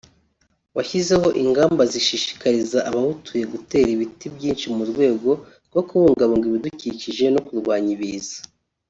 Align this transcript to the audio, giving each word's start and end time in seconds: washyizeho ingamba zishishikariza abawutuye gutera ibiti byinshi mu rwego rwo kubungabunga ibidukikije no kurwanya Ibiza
washyizeho 0.75 1.27
ingamba 1.43 1.83
zishishikariza 1.93 2.79
abawutuye 2.89 3.43
gutera 3.53 3.89
ibiti 3.95 4.25
byinshi 4.35 4.65
mu 4.75 4.83
rwego 4.91 5.29
rwo 5.69 5.81
kubungabunga 5.87 6.45
ibidukikije 6.51 7.25
no 7.33 7.41
kurwanya 7.47 7.91
Ibiza 7.97 8.39